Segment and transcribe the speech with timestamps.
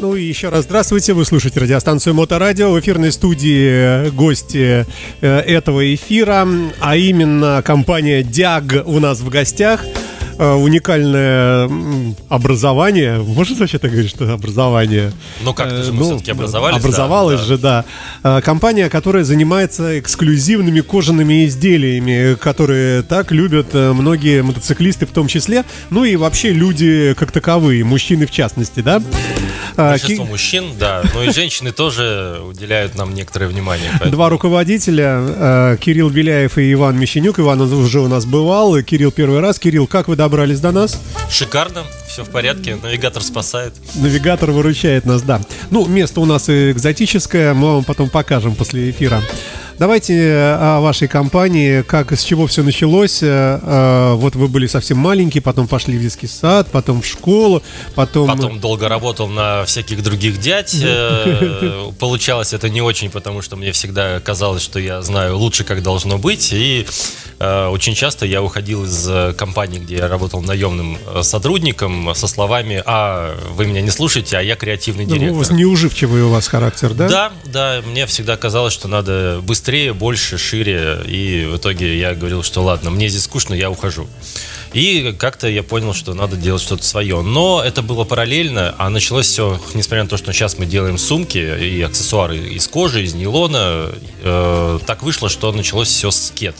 [0.00, 2.70] Ну и еще раз здравствуйте, вы слушаете радиостанцию Моторадио.
[2.70, 4.86] В эфирной студии гости
[5.20, 6.46] э, этого эфира,
[6.78, 9.84] а именно компания Диаг у нас в гостях.
[10.38, 11.68] Э, уникальное
[12.28, 13.18] образование.
[13.18, 15.12] Можно вообще так говорить, что образование?
[15.42, 16.78] Ну как-то же мы ну, все-таки образовались.
[16.78, 17.84] Образовалась да, же, да.
[18.22, 25.26] Э, компания, которая занимается эксклюзивными кожаными изделиями, которые так любят э, многие мотоциклисты в том
[25.26, 29.02] числе, ну и вообще люди как таковые, мужчины в частности, да?
[29.76, 30.28] Большинство Ки...
[30.28, 33.88] мужчин, да, но и женщины тоже уделяют нам некоторое внимание.
[33.90, 34.12] Поэтому...
[34.12, 37.40] Два руководителя, Кирилл Беляев и Иван Мещенюк.
[37.40, 39.58] Иван уже у нас бывал, Кирилл первый раз.
[39.58, 41.00] Кирилл, как вы добрались до нас?
[41.30, 43.72] Шикарно, все в порядке, навигатор спасает.
[43.94, 45.40] Навигатор выручает нас, да.
[45.70, 49.22] Ну, место у нас экзотическое, мы вам потом покажем после эфира.
[49.78, 53.22] Давайте э, о вашей компании, как, с чего все началось.
[53.22, 57.62] Э, э, вот вы были совсем маленькие, потом пошли в детский сад, потом в школу,
[57.94, 58.26] потом...
[58.26, 60.76] Потом долго работал на всяких других дядь.
[62.00, 66.18] Получалось это не очень, потому что мне всегда казалось, что я знаю лучше, как должно
[66.18, 66.52] быть.
[66.52, 66.84] И
[67.40, 73.66] очень часто я уходил из компании, где я работал наемным сотрудником, со словами, а вы
[73.66, 75.46] меня не слушаете, а я креативный ну, директор.
[75.50, 77.08] Ну, неуживчивый у вас характер, да?
[77.08, 77.82] Да, да.
[77.86, 81.00] Мне всегда казалось, что надо быстрее, больше, шире.
[81.06, 84.08] И в итоге я говорил, что ладно, мне здесь скучно, я ухожу.
[84.72, 87.22] И как-то я понял, что надо делать что-то свое.
[87.22, 91.38] Но это было параллельно, а началось все, несмотря на то, что сейчас мы делаем сумки
[91.38, 93.90] и аксессуары из кожи, из нейлона,
[94.22, 96.56] э, так вышло, что началось все с кед.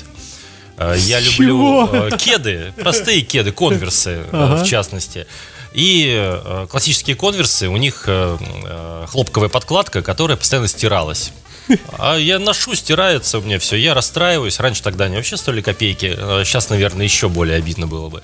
[0.78, 1.90] Э, я люблю Чего?
[1.92, 4.62] Э, кеды, простые кеды, конверсы э, ага.
[4.62, 5.26] в частности.
[5.74, 8.08] И классические конверсы, у них
[9.10, 11.32] хлопковая подкладка, которая постоянно стиралась.
[11.98, 13.76] А я ношу, стирается у меня все.
[13.76, 14.58] Я расстраиваюсь.
[14.58, 16.16] Раньше тогда они вообще стоили копейки.
[16.44, 18.22] Сейчас, наверное, еще более обидно было бы.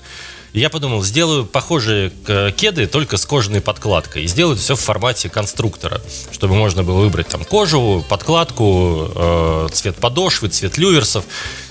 [0.53, 2.11] я подумал, сделаю похожие
[2.57, 4.23] кеды, только с кожаной подкладкой.
[4.23, 10.49] И сделаю все в формате конструктора, чтобы можно было выбрать там кожу, подкладку, цвет подошвы,
[10.49, 11.25] цвет люверсов.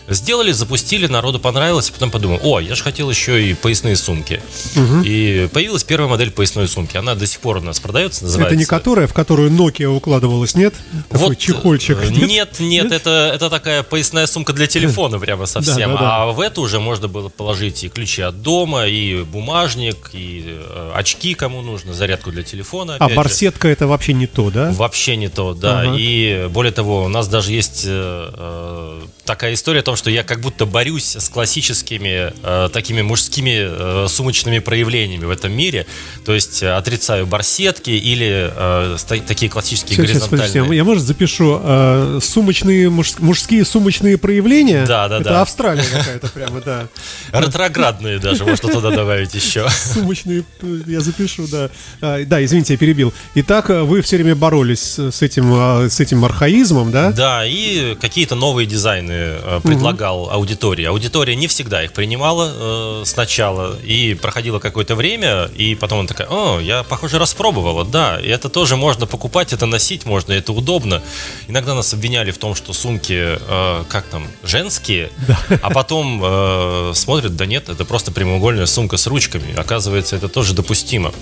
[0.09, 4.43] Сделали, запустили, народу понравилось, а потом подумал, о, я же хотел еще и поясные сумки.
[4.77, 5.03] Угу.
[5.05, 6.97] И появилась первая модель поясной сумки.
[6.97, 8.55] Она до сих пор у нас продается, называется.
[8.55, 10.75] Это не которая, в которую Nokia укладывалась, нет?
[11.09, 11.99] Такой вот, чехольчик.
[12.03, 15.93] Э, нет, нет, нет, Это, это такая поясная сумка для телефона прямо совсем.
[15.93, 16.17] Да, да, да.
[16.17, 20.93] А в эту уже можно было положить и ключи от дома, и бумажник, и э,
[20.95, 22.97] очки, кому нужно, зарядку для телефона.
[23.01, 23.73] А барсетка же.
[23.73, 24.71] это вообще не то, да?
[24.73, 25.81] Вообще не то, да.
[25.81, 25.95] Ага.
[25.97, 30.41] И более того, у нас даже есть э такая история о том, что я как
[30.41, 35.87] будто борюсь с классическими э, такими мужскими э, сумочными проявлениями в этом мире.
[36.25, 38.97] То есть э, отрицаю барсетки или э,
[39.27, 40.49] такие классические сейчас, горизонтальные.
[40.49, 44.85] Сейчас, подождите, я, может, запишу э, сумочные, муж, мужские сумочные проявления?
[44.87, 45.43] Да, да, Это да.
[45.43, 46.89] Австралия какая-то прямо, да.
[47.33, 49.67] Ретроградные даже, можно туда добавить еще.
[49.71, 50.45] Сумочные,
[50.87, 51.71] я запишу, да.
[52.01, 53.13] А, да, извините, я перебил.
[53.35, 57.11] Итак, вы все время боролись с этим, а, с этим архаизмом, да?
[57.13, 60.85] Да, и какие-то новые дизайны э, предлагал аудитории.
[60.85, 66.29] Аудитория не всегда их принимала э, сначала, и проходило какое-то время, и потом она такая,
[66.29, 71.03] о, я, похоже, распробовала, да, и это тоже можно покупать, это носить можно, это удобно.
[71.49, 75.39] Иногда нас обвиняли в том, что сумки, э, как там, женские, да.
[75.63, 79.55] а потом э, смотрят, да нет, это просто прямоугольная сумка с ручками.
[79.57, 81.13] Оказывается, это тоже допустимо.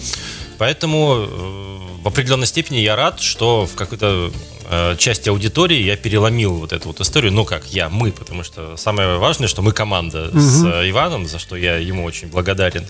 [0.58, 4.32] Поэтому э, в определенной степени я рад, что в какой-то
[4.72, 7.32] э, части аудитории я переломил вот эту вот историю.
[7.32, 10.40] Ну как, я, мы, потому что самое важное, что мы команда угу.
[10.40, 12.86] с э, Иваном, за что я ему очень благодарен.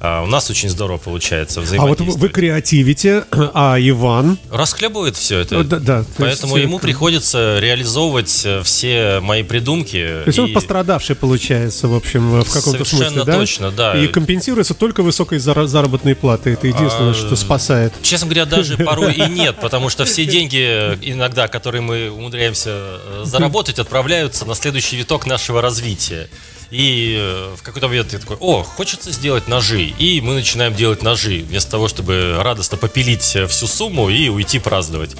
[0.00, 2.10] А, у нас очень здорово получается взаимодействовать.
[2.10, 4.38] А вот вы креативите, а Иван?
[4.50, 5.64] Расхлебывает все это.
[5.64, 6.04] Да, да.
[6.18, 9.98] Поэтому есть, ему приходится реализовывать э, все мои придумки.
[9.98, 10.40] То есть и...
[10.40, 13.32] он пострадавший получается, в общем, в каком-то смысле, да?
[13.34, 13.98] Совершенно точно, да.
[14.00, 16.52] И компенсируется только высокой заработной платой.
[16.52, 17.92] Это единственное, а, что спасает.
[18.02, 23.22] Честно говоря, даже порой и нет, потому что все деньги иногда, которые мы умудряемся э,
[23.24, 26.28] заработать, отправляются на следующий виток нашего развития.
[26.70, 29.84] И э, в какой-то момент я такой, о, хочется сделать ножи.
[29.98, 34.58] И мы начинаем делать ножи, вместо того, чтобы радостно попилить э, всю сумму и уйти
[34.58, 35.16] праздновать.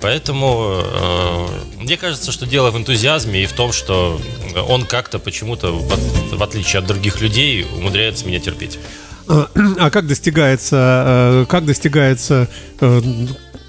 [0.00, 1.46] Поэтому э,
[1.78, 4.20] мне кажется, что дело в энтузиазме и в том, что
[4.68, 8.78] он как-то почему-то, в, в отличие от других людей, умудряется меня терпеть.
[9.26, 9.48] А,
[9.78, 12.48] а как достигается, э, как достигается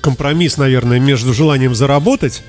[0.02, 2.44] компромисс, наверное, между желанием заработать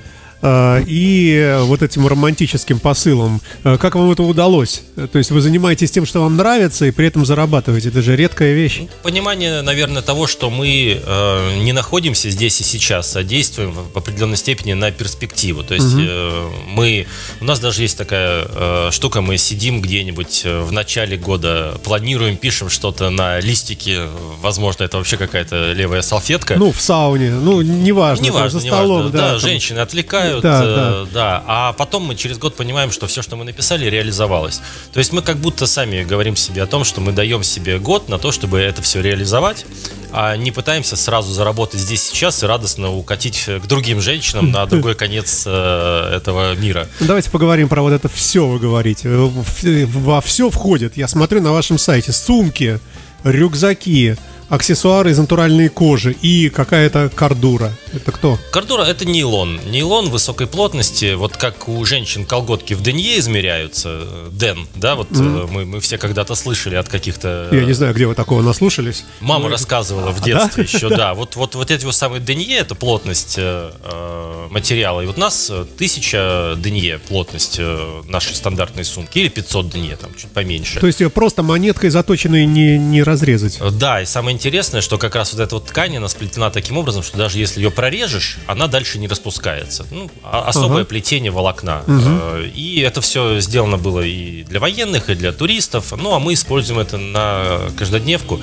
[0.87, 3.41] и вот этим романтическим посылом.
[3.63, 4.83] Э, как вам это удалось?
[4.95, 7.89] То есть вы занимаетесь тем, что вам нравится, и при этом зарабатываете.
[7.89, 8.81] Это же редкая вещь.
[9.03, 14.37] Понимание, наверное, того, что мы э, не находимся здесь и сейчас, а действуем в определенной
[14.37, 15.63] степени на перспективу.
[15.63, 16.01] То есть угу.
[16.01, 17.07] э, мы,
[17.41, 22.37] у нас даже есть такая э, штука, мы сидим где-нибудь э, в начале года, планируем,
[22.37, 24.07] пишем что-то на листике,
[24.41, 26.55] возможно, это вообще какая-то левая салфетка.
[26.57, 29.11] Ну, в сауне, ну, неважно, неважно за столом, неважно.
[29.11, 29.25] да.
[29.25, 29.39] Да, там...
[29.39, 31.05] женщины отвлекают, да, э, да.
[31.13, 34.61] да, а потом мы через год понимаем, что все, что мы написали, реализовалось.
[34.93, 38.09] То есть мы как будто сами говорим себе о том, что мы даем себе год
[38.09, 39.65] на то, чтобы это все реализовать,
[40.11, 44.95] а не пытаемся сразу заработать здесь сейчас и радостно укатить к другим женщинам на другой
[44.95, 46.87] конец э, этого мира.
[46.99, 49.09] Давайте поговорим про вот это все, вы говорите.
[49.09, 52.79] Во все входит, я смотрю на вашем сайте, сумки,
[53.23, 54.15] рюкзаки,
[54.49, 57.71] аксессуары из натуральной кожи и какая-то кордура.
[57.93, 58.37] Это кто?
[58.51, 59.59] Кордура это нейлон.
[59.65, 64.01] Нейлон высокой плотности, вот как у женщин колготки в денье измеряются,
[64.31, 65.49] Ден, да, вот mm.
[65.51, 67.49] мы, мы все когда-то слышали от каких-то...
[67.51, 69.05] Я не знаю, где вы такого наслушались.
[69.19, 70.69] Мама ну, рассказывала в детстве да?
[70.69, 71.13] еще, да.
[71.13, 75.01] Вот, вот, вот эти вот самые денье, это плотность э, э материала.
[75.01, 80.11] И вот у нас тысяча денье плотность э, нашей стандартной сумки, или 500 денье, там
[80.15, 80.79] чуть поменьше.
[80.79, 83.59] То есть ее просто монеткой заточенной не, не разрезать?
[83.79, 87.01] Да, и самое интересное, что как раз вот эта вот ткань, она сплетена таким образом,
[87.01, 89.85] что даже если ее прорежешь, она дальше не распускается.
[89.89, 90.85] Ну, а, особое ага.
[90.85, 91.83] плетение волокна.
[91.87, 92.43] Угу.
[92.53, 95.93] И это все сделано было и для военных, и для туристов.
[95.97, 98.39] Ну, а мы используем это на каждодневку.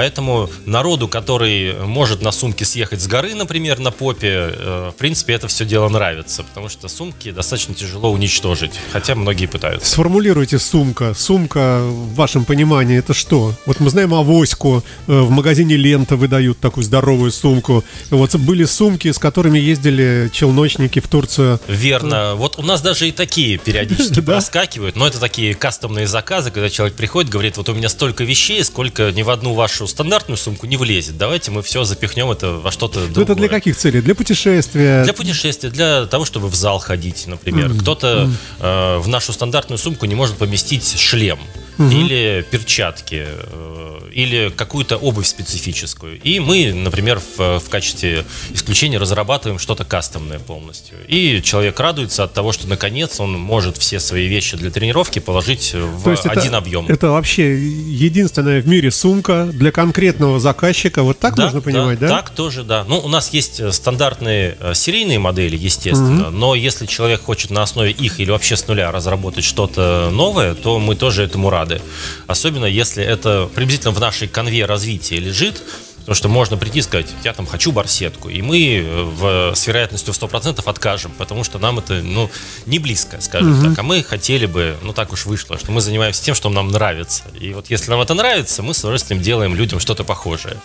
[0.00, 5.34] Поэтому народу, который может на сумке съехать с горы, например, на попе, э, в принципе,
[5.34, 9.86] это все дело нравится, потому что сумки достаточно тяжело уничтожить, хотя многие пытаются.
[9.86, 11.12] Сформулируйте сумка.
[11.12, 13.52] Сумка, в вашем понимании, это что?
[13.66, 17.84] Вот мы знаем авоську, э, в магазине Лента выдают такую здоровую сумку.
[18.08, 21.60] Вот были сумки, с которыми ездили челночники в Турцию.
[21.68, 22.36] Верно.
[22.36, 26.96] Вот у нас даже и такие периодически проскакивают, но это такие кастомные заказы, когда человек
[26.96, 30.76] приходит, говорит, вот у меня столько вещей, сколько ни в одну вашу стандартную сумку не
[30.76, 31.16] влезет.
[31.18, 33.16] Давайте мы все запихнем это во что-то другое.
[33.16, 34.00] Ну, это для каких целей?
[34.00, 35.04] Для путешествия?
[35.04, 37.70] Для путешествия, для того, чтобы в зал ходить, например.
[37.70, 37.80] Mm-hmm.
[37.80, 41.38] Кто-то э, в нашу стандартную сумку не может поместить шлем
[41.78, 41.88] угу.
[41.88, 46.20] или перчатки, э, или какую-то обувь специфическую.
[46.20, 50.98] И мы, например, в, в качестве исключения разрабатываем что-то кастомное полностью.
[51.08, 55.74] И человек радуется от того, что наконец он может все свои вещи для тренировки положить
[55.74, 56.86] в То есть один это, объем.
[56.88, 61.02] Это вообще единственная в мире сумка для конкретного заказчика.
[61.02, 62.16] Вот так да, можно понимать, да, да?
[62.16, 62.84] Так тоже, да.
[62.88, 66.36] Ну, у нас есть э, стандартные э, серийные модели, естественно, угу.
[66.36, 70.78] но если человек хочет на основе их или вообще с нуля разработать что-то новое, то
[70.78, 71.80] мы тоже этому рады рады.
[72.26, 75.62] Особенно если это приблизительно в нашей конве развития лежит,
[76.00, 79.66] Потому что можно прийти и сказать, я там хочу барсетку, и мы э, в, с
[79.66, 82.30] вероятностью в 100% откажем, потому что нам это, ну,
[82.64, 83.68] не близко, скажем угу.
[83.68, 83.78] так.
[83.78, 87.24] А мы хотели бы, ну, так уж вышло, что мы занимаемся тем, что нам нравится.
[87.38, 90.56] И вот если нам это нравится, мы с удовольствием делаем людям что-то похожее.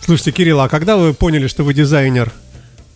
[0.00, 2.32] Слушайте, Кирилл, а когда вы поняли, что вы дизайнер?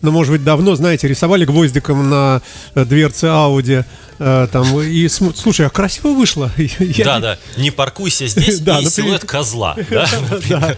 [0.01, 2.41] Ну, может быть, давно, знаете, рисовали гвоздиком на
[2.73, 3.83] э, дверце Ауди.
[4.19, 6.51] Э, там, и слушай, а красиво вышло.
[6.97, 7.37] Да, да.
[7.57, 9.75] Не паркуйся здесь да, и силуэт козла.
[9.89, 10.75] Да,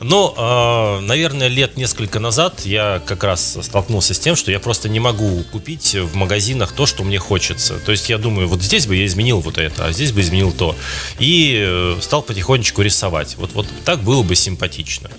[0.00, 4.88] Но, э, наверное, лет несколько назад я как раз столкнулся с тем, что я просто
[4.88, 7.78] не могу купить в магазинах то, что мне хочется.
[7.78, 10.52] То есть я думаю, вот здесь бы я изменил вот это, а здесь бы изменил
[10.52, 10.74] то.
[11.18, 13.36] И стал потихонечку рисовать.
[13.36, 15.10] Вот, вот так было бы симпатично.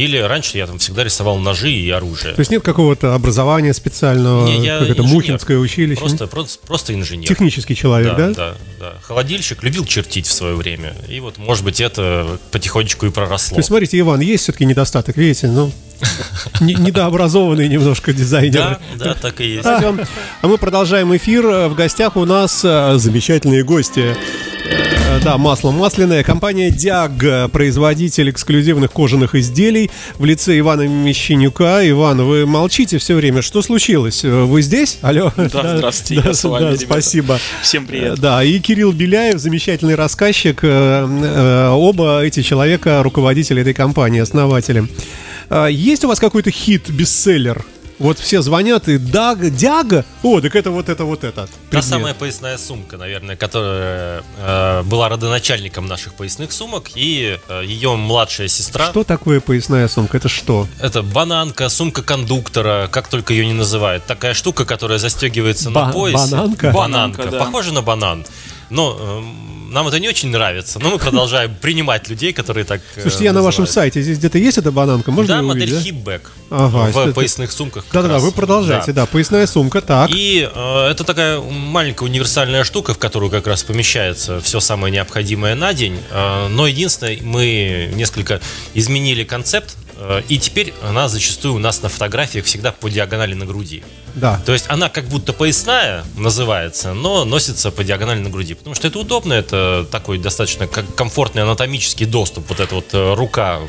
[0.00, 2.34] Или раньше я там всегда рисовал ножи и оружие.
[2.34, 6.00] То есть нет какого-то образования специального, Не, я как это Мухинское училище?
[6.00, 7.28] Просто, просто, просто инженер.
[7.28, 8.28] Технический человек, да?
[8.28, 8.94] Да, да, да.
[9.02, 10.94] Холодильщик любил чертить в свое время.
[11.06, 13.56] И вот, может быть, это потихонечку и проросло.
[13.56, 15.70] То есть, смотрите, Иван, есть все-таки недостаток, видите, ну,
[16.60, 18.52] недообразованный немножко дизайнер.
[18.52, 19.66] Да, да, так и есть.
[19.66, 19.92] А
[20.42, 21.68] мы продолжаем эфир.
[21.68, 24.16] В гостях у нас э, замечательные гости.
[25.10, 26.22] Э, да, масло масляное.
[26.22, 31.80] Компания Диаг, производитель эксклюзивных кожаных изделий в лице Ивана Мещенюка.
[31.88, 33.42] Иван, вы молчите все время.
[33.42, 34.22] Что случилось?
[34.22, 34.98] Вы здесь?
[35.02, 35.32] Алло.
[35.52, 37.38] Да, здравствуйте, да, я с вами, да, Спасибо.
[37.60, 38.20] Всем привет.
[38.20, 40.60] Да, и Кирилл Беляев, замечательный рассказчик.
[40.62, 44.86] Э, оба эти человека руководители этой компании, основатели.
[45.70, 47.64] Есть у вас какой-то хит-бестселлер?
[48.00, 50.06] Вот все звонят и Даг, Дяга.
[50.22, 51.46] О, так это вот это вот это.
[51.70, 57.96] Та самая поясная сумка, наверное, которая э, была родоначальником наших поясных сумок, и э, ее
[57.96, 58.86] младшая сестра.
[58.86, 60.16] Что такое поясная сумка?
[60.16, 60.66] Это что?
[60.80, 64.06] Это бананка, сумка кондуктора, как только ее не называют.
[64.06, 66.30] Такая штука, которая застегивается Ба- на пояс.
[66.30, 66.70] Бананка.
[66.70, 67.18] Бананка.
[67.18, 67.38] бананка да.
[67.44, 68.24] Похоже на банан.
[68.70, 73.02] Но э, нам это не очень нравится, но мы продолжаем принимать людей, которые так э,
[73.02, 75.10] Слушайте, я на вашем сайте, здесь где-то есть эта бананка?
[75.10, 77.12] Можно да, модель Hipback ага, в это...
[77.12, 77.84] поясных сумках.
[77.92, 79.02] Да-да-да, вы продолжаете, да.
[79.02, 80.10] да, поясная сумка, так.
[80.10, 85.54] И э, это такая маленькая универсальная штука, в которую как раз помещается все самое необходимое
[85.54, 85.98] на день.
[86.10, 88.40] Э, но единственное, мы несколько
[88.74, 93.44] изменили концепт Э, и теперь она зачастую у нас на фотографиях всегда по диагонали на
[93.44, 93.82] груди.
[94.14, 94.40] Да.
[94.44, 98.54] То есть она как будто поясная называется, но носится по диагонали на груди.
[98.54, 102.48] Потому что это удобно, это такой достаточно комфортный анатомический доступ.
[102.48, 103.60] Вот эта вот э, рука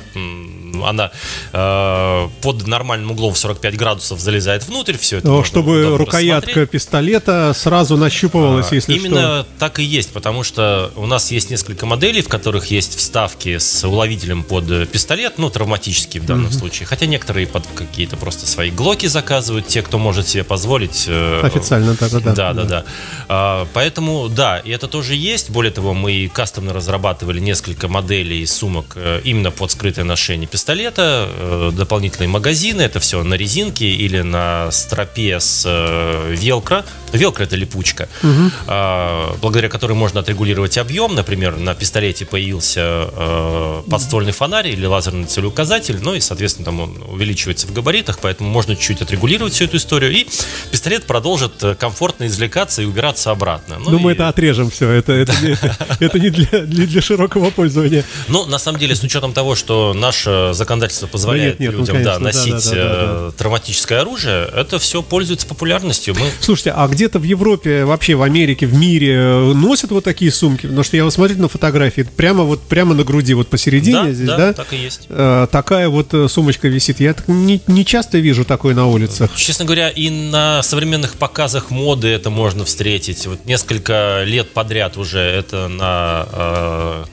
[0.84, 1.12] она
[1.54, 5.28] э, под нормальным углом в 45 градусов залезает внутрь, все это.
[5.28, 9.48] Но чтобы рукоятка пистолета сразу нащупывалась, а, если именно что.
[9.60, 13.88] так и есть, потому что у нас есть несколько моделей, в которых есть вставки с
[13.88, 16.60] уловителем под пистолет, ну, травматический в данном mm-hmm.
[16.60, 16.88] случае.
[16.88, 21.06] Хотя некоторые под какие-то просто свои глоки заказывают, те, кто может себе позволить.
[21.08, 22.20] Э, Официально так, да.
[22.20, 22.64] Да, да, да.
[22.64, 22.86] да.
[23.28, 25.50] А, поэтому, да, и это тоже есть.
[25.50, 31.72] Более того, мы кастомно разрабатывали несколько моделей сумок э, именно под скрытое ношение пистолета э,
[31.74, 35.66] дополнительные магазины, это все на резинке или на стропе с
[36.30, 36.86] велкро.
[37.14, 38.52] Велкро это липучка, угу.
[39.42, 41.14] благодаря которой можно отрегулировать объем.
[41.14, 47.04] Например, на пистолете появился э, подствольный фонарь или лазерный целеуказатель, ну и, соответственно, там он
[47.10, 50.21] увеличивается в габаритах, поэтому можно чуть-чуть отрегулировать всю эту историю, и
[50.72, 53.78] пистолет продолжит комфортно извлекаться и убираться обратно.
[53.80, 55.34] Ну, ну мы это отрежем все, это, это,
[56.00, 58.04] это не для, для широкого пользования.
[58.28, 62.04] Ну, на самом деле, с учетом того, что наша законодательство позволяет нет, нет, людям ну,
[62.04, 66.16] конечно, да, носить да, да, да, да, травматическое оружие, это все пользуется популярностью.
[66.18, 66.30] Мы...
[66.40, 70.62] Слушайте, а где-то в Европе, вообще в Америке, в мире э, носят вот такие сумки?
[70.64, 74.12] Потому что я вот смотрю на фотографии, прямо вот прямо на груди, вот посередине да,
[74.12, 74.38] здесь, да?
[74.38, 75.08] Да, так и есть.
[75.10, 77.00] Э, такая вот э, сумочка висит.
[77.00, 79.32] Я не, не часто вижу такое на улицах.
[79.36, 83.26] Честно говоря, и на современных показах моды это можно встретить.
[83.28, 87.08] Вот несколько лет подряд уже это на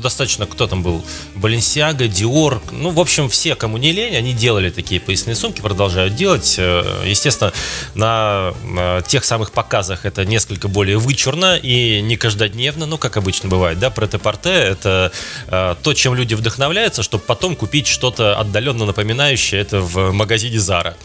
[0.00, 1.04] достаточно, кто там был,
[1.34, 6.14] Баленсиага, Диор, ну, в общем, все, кому не лень, они делали такие поясные сумки, продолжают
[6.14, 6.56] делать.
[6.58, 7.52] Э, естественно,
[7.94, 8.52] на
[9.06, 13.90] тех самых показах это несколько более вычурно и не каждодневно, ну, как обычно бывает, да,
[13.90, 15.12] претепорте это
[15.48, 20.96] э, то, чем люди вдохновляются, чтобы потом купить что-то отдаленно напоминающее это в магазине Зара.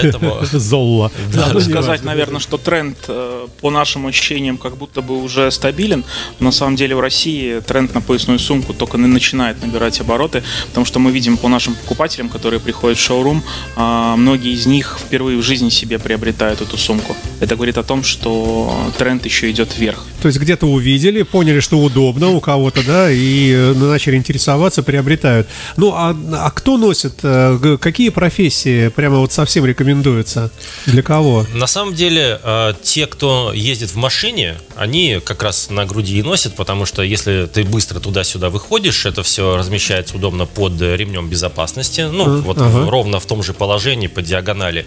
[0.00, 0.38] Поэтому...
[0.52, 1.10] Золла.
[1.34, 6.04] Надо сказать, наверное, что тренд, э, по нашим ощущениям, как будто бы уже стабилен.
[6.40, 10.86] Но на самом деле в России тренд на поясную сумку только начинает набирать обороты, потому
[10.86, 13.42] что мы видим по нашим покупателям, которые приходят в шоурум,
[13.76, 17.16] а, многие из них впервые в жизни себе приобретают эту сумку.
[17.40, 20.04] Это говорит о том, что тренд еще идет вверх.
[20.20, 25.48] То есть где-то увидели, поняли, что удобно у кого-то, да, и э, начали интересоваться, приобретают.
[25.76, 27.14] Ну, а, а кто носит?
[27.22, 30.50] Э, какие профессии прямо вот совсем рекомендуется?
[30.86, 31.46] Для кого?
[31.52, 36.22] На самом деле, э, те, кто ездит в машине, они как раз на груди и
[36.22, 42.02] носят, потому что если ты быстро туда-сюда выходишь, это все размещается удобно под ремнем безопасности,
[42.02, 42.90] ну, вот ага.
[42.90, 44.86] ровно в том же положении по диагонали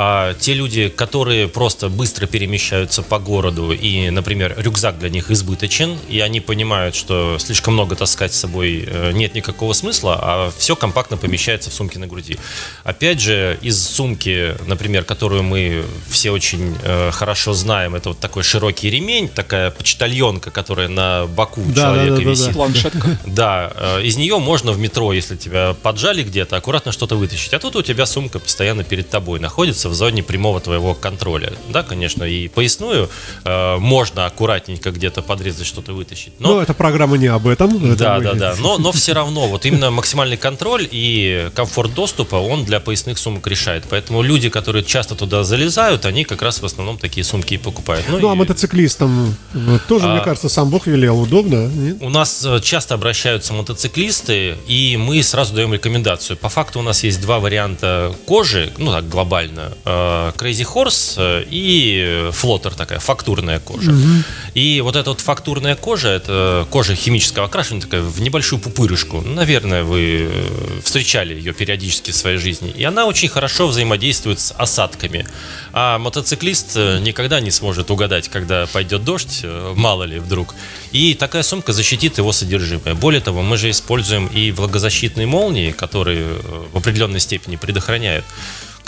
[0.00, 5.98] а те люди, которые просто быстро перемещаются по городу и, например, рюкзак для них избыточен,
[6.08, 10.76] и они понимают, что слишком много таскать с собой э, нет никакого смысла, а все
[10.76, 12.38] компактно помещается в сумке на груди.
[12.84, 18.44] Опять же, из сумки, например, которую мы все очень э, хорошо знаем, это вот такой
[18.44, 22.44] широкий ремень, такая почтальонка, которая на боку да, человека да, да, висит.
[22.44, 22.54] Да, да.
[22.54, 23.18] Планшетка.
[23.26, 27.52] Да, э, из нее можно в метро, если тебя поджали где-то, аккуратно что-то вытащить.
[27.52, 31.52] А тут у тебя сумка постоянно перед тобой находится, в зоне прямого твоего контроля.
[31.68, 33.08] Да, конечно, и поясную
[33.44, 36.32] э, можно аккуратненько где-то подрезать, что-то вытащить.
[36.38, 37.96] Но ну, эта программа не об этом.
[37.96, 38.54] Да, да, да.
[38.60, 43.46] Но, но все равно, вот именно максимальный контроль и комфорт доступа, он для поясных сумок
[43.46, 43.84] решает.
[43.88, 48.06] Поэтому люди, которые часто туда залезают, они как раз в основном такие сумки и покупают.
[48.08, 48.32] Ну, ну а и...
[48.32, 49.36] а мотоциклистам
[49.88, 50.14] тоже, а...
[50.14, 51.68] мне кажется, сам Бог велел, удобно?
[51.68, 51.98] Нет?
[52.00, 56.36] У нас э, часто обращаются мотоциклисты, и мы сразу даем рекомендацию.
[56.36, 59.72] По факту у нас есть два варианта кожи, ну так глобально.
[59.84, 63.90] Э, Crazy Horse э, и флотер такая, фактурная кожа.
[63.90, 64.08] Угу.
[64.54, 69.20] И вот эта вот фактурная кожа, это кожа химического окрашивания, такая в небольшую пупырышку.
[69.20, 72.70] Наверное, вы э, встречали ее периодически в своей жизни.
[72.70, 75.26] И она очень хорошо взаимодействует с осадками.
[75.72, 79.44] А мотоциклист никогда не сможет угадать, когда пойдет дождь,
[79.74, 80.54] мало ли вдруг.
[80.92, 82.94] И такая сумка защитит его содержимое.
[82.94, 86.26] Более того, мы же используем и влагозащитные молнии, которые
[86.72, 88.24] в определенной степени предохраняют.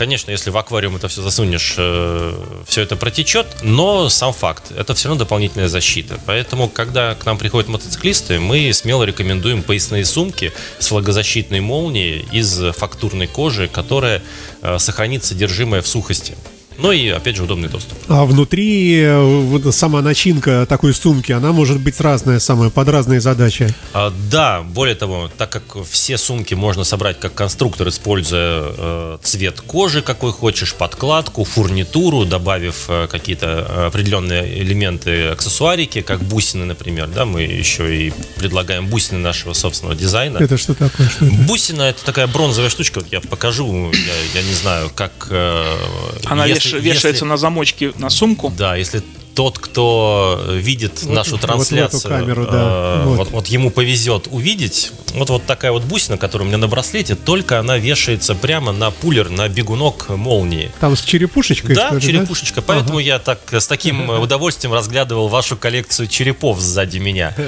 [0.00, 2.33] Конечно, если в аквариум это все засунешь, э,
[2.66, 6.19] все это протечет, но сам факт, это все равно дополнительная защита.
[6.25, 12.73] Поэтому, когда к нам приходят мотоциклисты, мы смело рекомендуем поясные сумки с влагозащитной молнией из
[12.78, 14.23] фактурной кожи, которая
[14.62, 16.35] э, сохранит содержимое в сухости.
[16.81, 17.99] Ну и, опять же, удобный доступ.
[18.09, 23.75] А внутри вот, сама начинка такой сумки, она может быть разная самая, под разные задачи.
[23.93, 29.61] А, да, более того, так как все сумки можно собрать как конструктор, используя э, цвет
[29.61, 37.25] кожи, какой хочешь, подкладку, фурнитуру, добавив э, какие-то определенные элементы, аксессуарики, как бусины, например, да,
[37.25, 40.39] мы еще и предлагаем бусины нашего собственного дизайна.
[40.39, 41.09] Это что такое?
[41.09, 41.35] Что это?
[41.35, 45.29] Бусина это такая бронзовая штучка, вот я покажу, я, я не знаю, как...
[45.31, 45.77] Э,
[46.25, 48.53] Она если, вешается если, на замочке на сумку.
[48.57, 49.03] Да, если
[49.35, 53.03] тот, кто видит вот, нашу трансляцию, вот, камеру, да.
[53.03, 53.17] э, вот.
[53.17, 54.93] Вот, вот ему повезет увидеть.
[55.15, 58.91] Вот вот такая вот бусина, которая у меня на браслете, только она вешается прямо на
[58.91, 60.71] пулер, на бегунок молнии.
[60.81, 61.75] Там с черепушечкой?
[61.75, 62.57] Да, ли, черепушечка.
[62.61, 62.65] Да?
[62.67, 63.07] Поэтому ага.
[63.07, 67.35] я так с таким удовольствием разглядывал вашу коллекцию черепов сзади меня.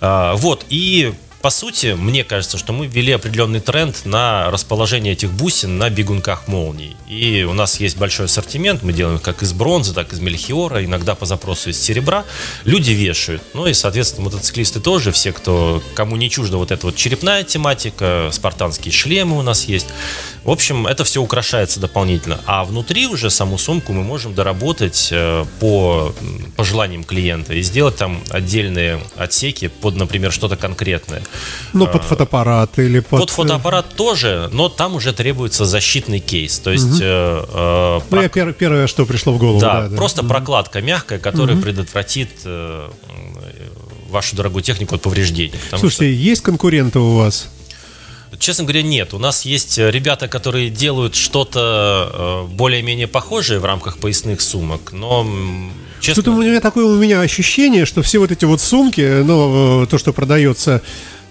[0.00, 1.12] А, вот и
[1.42, 6.48] по сути, мне кажется, что мы ввели определенный тренд на расположение этих бусин на бегунках
[6.48, 6.96] молний.
[7.08, 10.84] И у нас есть большой ассортимент, мы делаем как из бронзы, так и из мельхиора,
[10.84, 12.24] иногда по запросу из серебра.
[12.64, 13.42] Люди вешают.
[13.54, 18.28] Ну и, соответственно, мотоциклисты тоже, все, кто, кому не чужда вот эта вот черепная тематика,
[18.32, 19.86] спартанские шлемы у нас есть.
[20.44, 22.40] В общем, это все украшается дополнительно.
[22.44, 26.14] А внутри уже саму сумку мы можем доработать э, по
[26.56, 31.22] пожеланиям клиента и сделать там отдельные отсеки под, например, что-то конкретное.
[31.72, 33.20] Ну, под фотоаппарат или под...
[33.20, 36.58] Под фотоаппарат тоже, но там уже требуется защитный кейс.
[36.58, 36.86] То есть...
[36.86, 36.98] Угу.
[37.02, 39.60] Э, э, ну, я пер, первое, что пришло в голову.
[39.60, 40.28] Да, да просто да.
[40.28, 41.64] прокладка мягкая, которая угу.
[41.64, 42.88] предотвратит э,
[44.08, 45.54] вашу дорогую технику от повреждений.
[45.70, 46.04] Слушайте, что...
[46.04, 47.48] есть конкуренты у вас?
[48.38, 49.12] Честно говоря, нет.
[49.12, 55.26] У нас есть ребята, которые делают что-то более-менее похожее в рамках поясных сумок, но
[56.00, 56.22] честно...
[56.22, 59.98] Что-то у меня такое у меня ощущение, что все вот эти вот сумки, ну, то,
[59.98, 60.80] что продается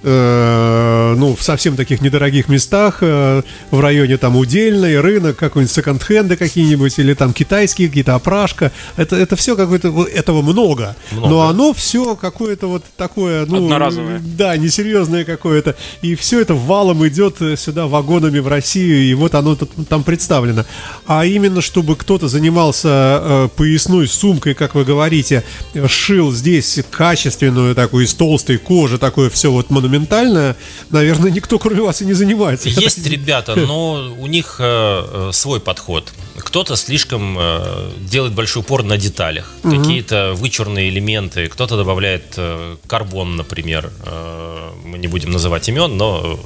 [0.01, 6.37] Э, ну, в совсем таких недорогих местах, э, в районе там Удельной, рынок, какой-нибудь секонд-хенды
[6.37, 8.71] какие-нибудь, или там китайские какие-то опрашка.
[8.95, 10.95] Это, это все какое-то, этого много.
[11.11, 11.29] много.
[11.29, 14.21] Но оно все какое-то вот такое, ну, Одноразовое.
[14.23, 15.75] да, несерьезное какое-то.
[16.01, 19.55] И все это валом идет сюда вагонами в Россию, и вот оно
[19.89, 20.63] там представлено.
[21.07, 22.87] А именно, чтобы кто-то занимался
[23.21, 25.43] э, поясной сумкой, как вы говорите,
[25.87, 30.55] шил здесь качественную такую из толстой кожи, такое все вот монументальное монументальная,
[30.91, 32.69] наверное, никто кроме вас и не занимается.
[32.69, 36.13] Есть ребята, но у них э, э, свой подход.
[36.37, 39.75] Кто-то слишком э, делает большой упор на деталях, угу.
[39.75, 43.91] какие-то вычурные элементы, кто-то добавляет э, карбон, например.
[44.05, 46.39] Э, мы не будем называть имен, но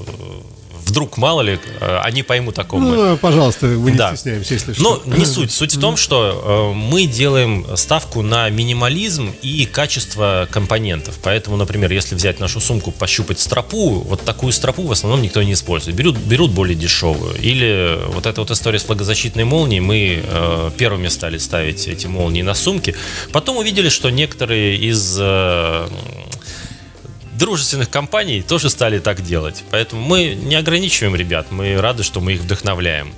[0.93, 4.15] вдруг, мало ли, э, они поймут о ком ну, пожалуйста, мы не да.
[4.15, 5.01] стесняемся, если что.
[5.06, 5.51] Но не суть.
[5.51, 11.17] Суть в том, что э, мы делаем ставку на минимализм и качество компонентов.
[11.23, 15.53] Поэтому, например, если взять нашу сумку, пощупать стропу, вот такую стропу в основном никто не
[15.53, 15.95] использует.
[15.95, 17.36] Берут, берут более дешевую.
[17.41, 22.43] Или вот эта вот история с влагозащитной молнией, мы э, первыми стали ставить эти молнии
[22.43, 22.93] на сумки.
[23.32, 25.17] Потом увидели, что некоторые из
[27.43, 29.65] дружественных компаний тоже стали так делать.
[29.69, 33.13] Поэтому мы не ограничиваем ребят, мы рады, что мы их вдохновляем.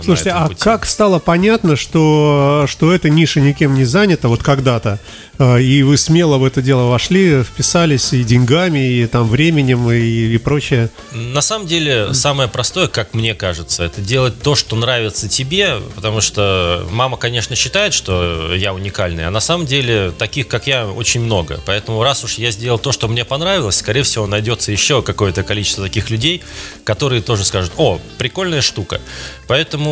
[0.00, 0.60] Э, Слушайте, а пути.
[0.60, 4.98] как стало понятно, что, что эта ниша никем не занята вот когда-то?
[5.38, 10.34] А, и вы смело в это дело вошли, вписались и деньгами, и там временем, и,
[10.34, 10.90] и прочее.
[11.12, 16.20] На самом деле, самое простое, как мне кажется, это делать то, что нравится тебе, потому
[16.20, 21.20] что мама, конечно, считает, что я уникальный, а на самом деле таких, как я, очень
[21.20, 21.60] много.
[21.66, 25.84] Поэтому раз уж я сделал то, что мне понравилось, скорее всего, найдется еще какое-то количество
[25.84, 26.42] таких людей,
[26.84, 29.00] которые тоже скажут, о, прикольная штука.
[29.48, 29.83] Поэтому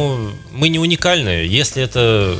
[0.53, 1.47] мы не уникальны.
[1.47, 2.37] Если это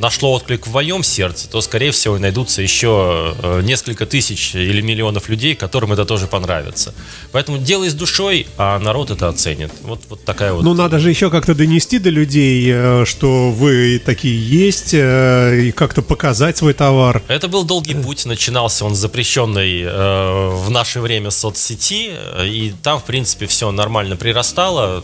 [0.00, 4.82] нашло отклик в моем сердце, то, скорее всего, найдут найдутся еще э, несколько тысяч или
[4.82, 6.94] миллионов людей, которым это тоже понравится.
[7.32, 9.72] Поэтому делай с душой, а народ это оценит.
[9.82, 10.62] Вот, вот такая вот.
[10.62, 15.72] Ну, надо же еще как-то донести до людей, э, что вы такие есть, э, и
[15.72, 17.22] как-то показать свой товар.
[17.28, 18.26] Это был долгий путь.
[18.26, 22.10] Начинался он с запрещенной в наше время соцсети,
[22.44, 25.02] и там, в принципе, все нормально прирастало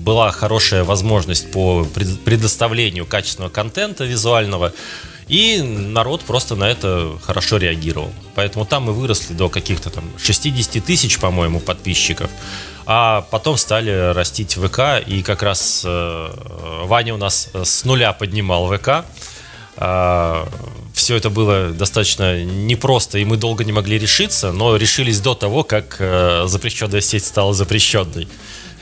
[0.00, 1.84] была хорошая возможность по
[2.24, 4.72] предоставлению качественного контента визуального.
[5.28, 8.12] И народ просто на это хорошо реагировал.
[8.34, 12.30] Поэтому там мы выросли до каких-то там 60 тысяч, по-моему, подписчиков.
[12.86, 16.30] А потом стали растить ВК, и как раз э,
[16.84, 18.88] Ваня у нас с нуля поднимал ВК.
[18.88, 19.02] Э,
[19.76, 20.48] а,
[20.92, 25.64] все это было достаточно непросто, и мы долго не могли решиться, но решились до того,
[25.64, 28.28] как э, запрещенная сеть стала запрещенной.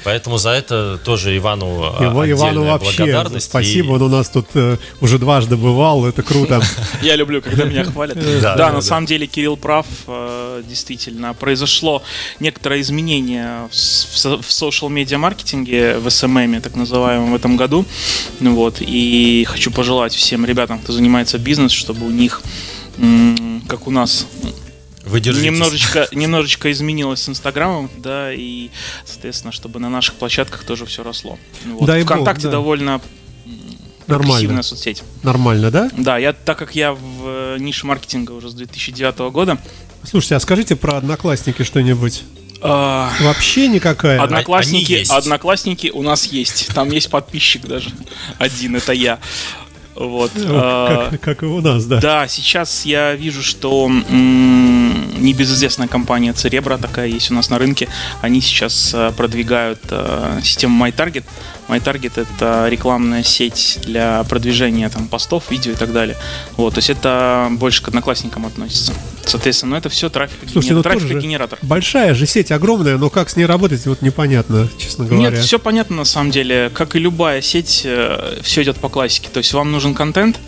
[0.05, 3.47] Поэтому за это тоже Ивану Ива- Ивану вообще благодарность.
[3.47, 6.61] спасибо, И- он у нас тут э, уже дважды бывал, это круто.
[7.03, 8.17] Я люблю, когда меня хвалят.
[8.43, 11.35] Да, на самом деле Кирилл прав, э, действительно.
[11.35, 12.03] Произошло
[12.41, 14.07] некоторое изменение в с-
[15.99, 17.85] в SMM, так называемом, в этом году.
[18.41, 18.77] Вот.
[18.81, 22.43] И хочу пожелать всем ребятам, кто занимается бизнесом, чтобы у них,
[23.69, 24.27] как у нас,
[25.09, 25.47] Вы держитесь.
[25.51, 28.71] немножечко, немножечко изменилось с Инстаграмом, да, и,
[29.05, 31.39] соответственно, чтобы на наших площадках тоже все росло.
[31.65, 31.87] Ну Вот.
[31.87, 32.53] Дай бог, ВКонтакте да.
[32.53, 33.01] довольно
[34.07, 34.63] Нормально.
[34.63, 35.03] соцсеть.
[35.23, 35.91] Нормально, да?
[35.97, 39.59] Да, я, так как я в э, нише маркетинга уже с 2009 года,
[40.05, 42.23] Слушайте, а скажите про одноклассники что-нибудь.
[42.63, 44.23] а, Вообще никакая.
[44.23, 46.69] одноклассники, одноклассники у нас есть.
[46.73, 47.91] Там есть подписчик даже.
[48.39, 49.19] Один, это я.
[49.99, 50.31] Вот.
[50.35, 52.01] Ну, а, Как, как и у нас, да.
[52.01, 57.89] Да, сейчас я вижу, что м, небезызвестная компания Церебра такая есть у нас на рынке.
[58.23, 61.25] Они сейчас э, продвигают э, систему MyTarget.
[61.69, 66.17] MyTarget это рекламная сеть для продвижения там постов, видео и так далее.
[66.57, 68.95] Вот, то есть это больше к одноклассникам относится.
[69.25, 71.59] Соответственно, ну это все трафик, Слушайте, ну тоже же трафикогенератор.
[71.63, 75.31] большая же сеть огромная, но как с ней работать, вот непонятно, честно говоря.
[75.31, 76.71] Нет, все понятно на самом деле.
[76.73, 77.87] Как и любая сеть,
[78.43, 79.29] все идет по классике.
[79.31, 80.39] То есть вам нужен контент,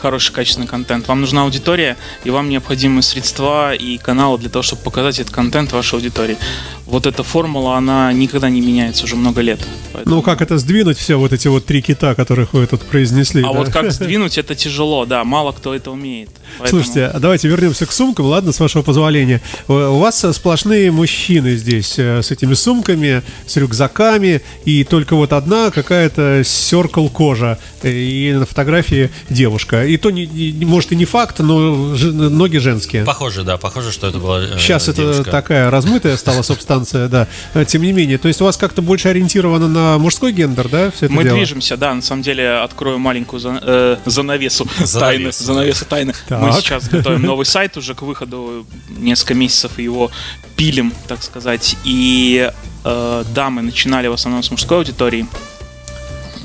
[0.00, 4.82] хороший качественный контент, вам нужна аудитория, и вам необходимы средства и каналы для того, чтобы
[4.82, 6.38] показать этот контент вашей аудитории.
[6.86, 9.60] Вот эта формула, она никогда не меняется уже много лет.
[9.92, 13.40] Поэтому- Ну, как это сдвинуть все вот эти вот три кита, которых вы тут произнесли?
[13.42, 13.58] А да?
[13.58, 16.30] вот как сдвинуть, это тяжело, да, мало кто это умеет.
[16.58, 19.40] Поэтому- Слушайте, давайте вернемся к сумкам, ладно, с вашего позволения.
[19.68, 25.14] У у вас э, сплошные мужчины здесь э, с этими сумками, с рюкзаками, и только
[25.16, 29.86] вот одна какая-то серкл кожа, э, и на фотографии девушка.
[29.86, 33.04] И то, не, не- может, и не факт, но ж- ноги женские.
[33.04, 35.30] Похоже, да, похоже, что это была э, Сейчас это девушка.
[35.30, 36.42] такая размытая стала
[36.74, 37.28] субстанция, да.
[37.54, 40.90] Э, Тем не менее, то есть у вас как-то больше ориентировано на мужской гендер, да,
[40.90, 41.36] все это Мы дело?
[41.36, 44.64] движемся, да, на самом деле открою маленькую за- э, занавесу
[44.98, 45.32] тайны.
[45.32, 45.84] Занавесу.
[45.84, 46.14] Тайны.
[46.30, 50.10] Мы сейчас готовим новый сайт уже к выходу, несколько месяцев его
[50.56, 51.76] пилим, так сказать.
[51.84, 52.50] И
[52.84, 55.26] э, да, мы начинали в основном с мужской аудитории.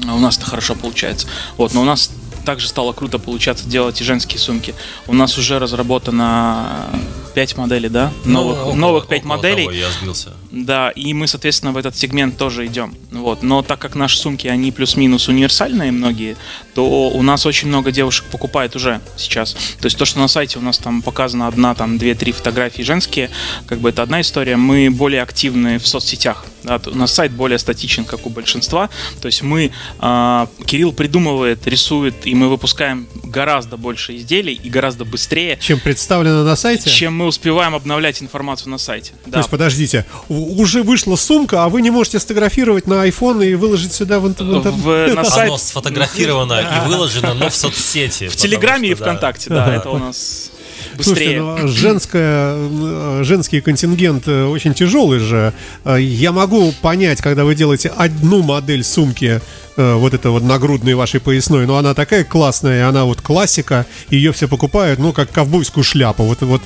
[0.08, 1.28] А У нас это хорошо получается.
[1.58, 2.12] Вот, но у нас
[2.48, 4.74] также стало круто получаться делать и женские сумки.
[5.06, 6.88] У нас уже разработано
[7.36, 8.10] 5 моделей, да?
[8.24, 9.64] Ну, Новых, около- новых 5 около моделей.
[9.66, 10.34] того я сбился.
[10.52, 12.96] Да, и мы, соответственно, в этот сегмент тоже идем.
[13.12, 13.44] Вот.
[13.44, 16.38] Но так как наши сумки, они плюс-минус универсальные многие,
[16.74, 19.52] то у нас очень много девушек покупает уже сейчас.
[19.82, 22.82] То есть то, что на сайте у нас там показано одна, там, две, три фотографии
[22.82, 23.30] женские,
[23.68, 24.56] как бы это одна история.
[24.56, 26.46] Мы более активны в соцсетях.
[26.68, 28.90] Да, то у нас сайт более статичен, как у большинства.
[29.22, 35.06] То есть мы, а, Кирилл придумывает, рисует, и мы выпускаем гораздо больше изделий и гораздо
[35.06, 36.90] быстрее, Чем представлено на сайте?
[36.90, 39.14] чем мы успеваем обновлять информацию на сайте.
[39.32, 43.94] То есть, подождите, уже вышла сумка, а вы не можете сфотографировать на iPhone и выложить
[43.94, 44.66] сюда в интернет?
[44.66, 48.28] в, на сайт, Оно сфотографировано и выложено, но в соцсети.
[48.28, 50.52] в Телеграме и ВКонтакте, да, это у нас
[51.02, 51.42] Слушайте, быстрее.
[51.42, 55.54] ну, а женская, э, женский контингент э, очень тяжелый же.
[55.86, 59.42] Э, Я могу понять, когда вы делаете одну модель сумки,
[59.78, 64.32] э, вот это вот нагрудной вашей поясной, но она такая классная, она вот классика, ее
[64.34, 66.24] все покупают, ну, как ковбойскую шляпу.
[66.24, 66.62] Вот, вот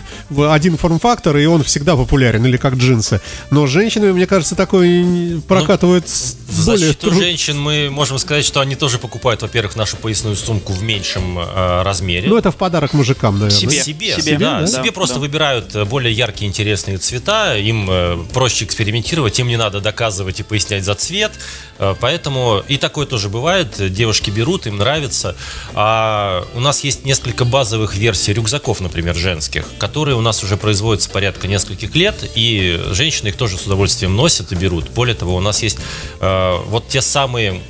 [0.52, 3.22] один форм-фактор, и он всегда популярен, или как джинсы.
[3.52, 8.46] Но женщинами, мне кажется, такое не- прокатывает В более защиту тру- женщин мы можем сказать,
[8.46, 12.28] что они тоже покупают, во-первых, нашу поясную сумку в меньшем э, размере.
[12.28, 13.60] Ну, это в подарок мужикам, наверное.
[13.60, 13.84] Себе.
[13.84, 15.22] Себе, Себе, да, да, себе да, просто да.
[15.22, 20.44] выбирают э, более яркие, интересные цвета, им э, проще экспериментировать, им не надо доказывать и
[20.44, 21.32] пояснять за цвет,
[21.80, 25.36] э, поэтому и такое тоже бывает, девушки берут, им нравится,
[25.74, 31.10] а у нас есть несколько базовых версий рюкзаков, например, женских, которые у нас уже производятся
[31.10, 34.90] порядка нескольких лет, и женщины их тоже с удовольствием носят и берут.
[34.92, 35.80] Более того, у нас есть
[36.20, 37.62] э, вот те самые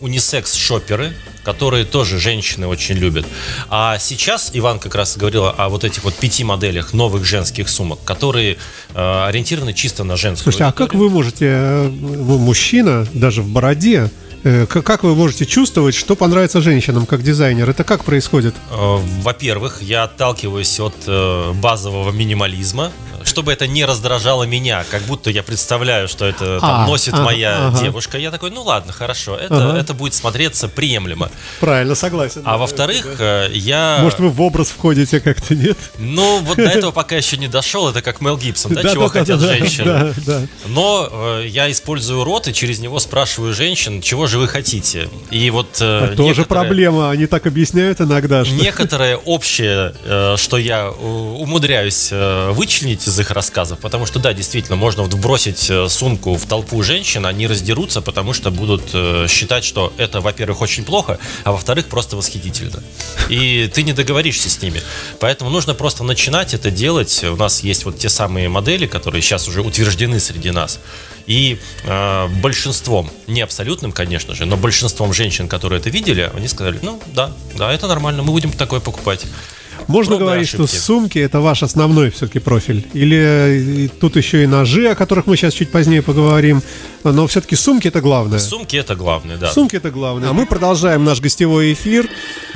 [0.00, 1.12] унисекс-шоперы,
[1.44, 3.26] которые тоже женщины очень любят.
[3.68, 7.98] А сейчас Иван как раз говорил о вот этих вот пяти моделях новых женских сумок,
[8.04, 8.56] которые
[8.94, 11.08] э, ориентированы чисто на женскую Слушайте, а как аудиторию.
[11.08, 14.10] вы можете, э, вы мужчина, даже в бороде,
[14.66, 17.68] как вы можете чувствовать, что понравится женщинам как дизайнер?
[17.68, 18.54] Это как происходит?
[18.70, 22.90] Э, Во-первых, я отталкиваюсь от э, базового минимализма,
[23.24, 27.22] чтобы это не раздражало меня, как будто я представляю, что это там, А, носит ага,
[27.24, 27.80] моя ага.
[27.80, 28.18] девушка.
[28.18, 29.78] Я такой, ну ладно, хорошо, это, Ага.
[29.78, 31.30] это будет смотреться приемлемо.
[31.60, 32.42] Правильно, согласен.
[32.44, 33.98] А во-вторых, э, я...
[34.02, 35.76] Может, вы в образ входите как-то, нет?
[35.98, 39.08] Ну, вот до этого пока еще не дошел, это как Мел Гибсон, да, Да, чего
[39.08, 39.84] да, да, хотят да, женщины.
[39.84, 40.40] Да, да.
[40.66, 45.08] Но э, я использую рот и через него спрашиваю женщин, чего же вы хотите.
[45.30, 48.44] И вот э, А Тоже проблема, они так объясняют иногда.
[48.50, 49.94] Некоторое общее,
[50.36, 53.78] что я умудряюсь вычленить из их рассказов.
[53.80, 58.50] Потому что, да, действительно, можно вбросить э, сумку в толпу женщин, они раздерутся, потому что
[58.50, 62.82] будут э, считать, что это, во-первых, очень плохо, а во-вторых, просто восхитительно.
[63.28, 64.80] И ты не договоришься с ними.
[65.18, 67.22] Поэтому нужно просто начинать это делать.
[67.24, 70.80] У нас есть вот те самые модели, которые сейчас уже утверждены среди нас.
[71.26, 76.78] И э, большинством, не абсолютным, конечно же, но большинством женщин, которые это видели, они сказали,
[76.82, 79.26] ну да, да, это нормально, мы будем такое покупать.
[79.86, 80.66] Можно Пробы говорить, ошибки.
[80.66, 82.86] что сумки это ваш основной все-таки профиль?
[82.92, 86.62] Или тут еще и ножи, о которых мы сейчас чуть позднее поговорим?
[87.02, 88.38] Но все-таки сумки это главное.
[88.38, 89.50] Сумки это главное, да.
[89.50, 90.28] Сумки это главное.
[90.30, 92.08] А мы продолжаем наш гостевой эфир.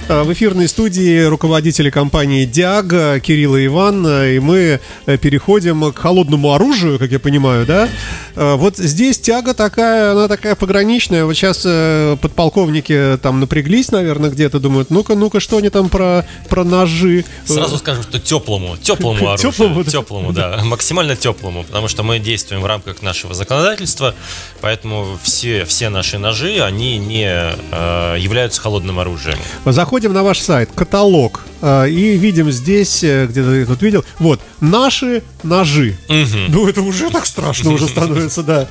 [0.08, 4.06] А, в эфирной студии руководители компании Диаг Кирилл и Иван.
[4.06, 7.88] И мы э, переходим к холодному оружию, как я понимаю, да?
[8.36, 11.24] Вот здесь тяга такая, она такая пограничная.
[11.24, 16.26] Вот сейчас э, подполковники там напряглись, наверное, где-то думают, ну-ка, ну-ка, что они там про,
[16.48, 17.13] про ножи?
[17.46, 19.52] Сразу скажем, что теплому, теплому оружию.
[19.52, 24.14] Теплому, теплому, да, максимально теплому, потому что мы действуем в рамках нашего законодательства.
[24.60, 29.38] Поэтому все, все наши ножи, они не э, являются холодным оружием.
[29.64, 34.40] Заходим на ваш сайт, каталог, э, и видим здесь, э, где-то я тут видел, вот,
[34.60, 35.96] наши ножи.
[36.08, 36.38] Угу.
[36.48, 38.68] Ну, это уже так страшно уже становится, да.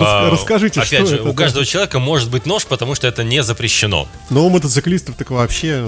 [0.00, 4.08] А, расскажите, Опять же, у каждого человека может быть нож, потому что это не запрещено.
[4.30, 5.84] Но у мотоциклистов так вообще